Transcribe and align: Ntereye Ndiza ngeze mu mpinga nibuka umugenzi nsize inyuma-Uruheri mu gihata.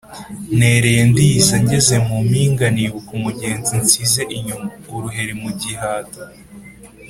Ntereye 0.57 1.01
Ndiza 1.11 1.55
ngeze 1.63 1.95
mu 2.07 2.17
mpinga 2.27 2.65
nibuka 2.75 3.09
umugenzi 3.19 3.73
nsize 3.83 4.21
inyuma-Uruheri 4.35 5.33
mu 5.41 5.51
gihata. 5.61 6.21